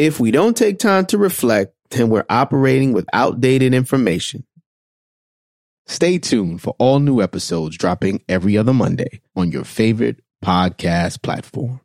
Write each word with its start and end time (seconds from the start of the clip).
If 0.00 0.18
we 0.18 0.30
don't 0.30 0.56
take 0.56 0.78
time 0.78 1.04
to 1.08 1.18
reflect, 1.18 1.74
then 1.90 2.08
we're 2.08 2.24
operating 2.30 2.94
with 2.94 3.04
outdated 3.12 3.74
information. 3.74 4.46
Stay 5.86 6.16
tuned 6.16 6.62
for 6.62 6.74
all 6.78 7.00
new 7.00 7.20
episodes 7.20 7.76
dropping 7.76 8.22
every 8.26 8.56
other 8.56 8.72
Monday 8.72 9.20
on 9.36 9.52
your 9.52 9.64
favorite 9.64 10.22
podcast 10.42 11.22
platform. 11.22 11.82